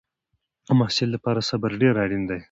[0.67, 2.39] د محصل لپاره صبر ډېر اړین دی.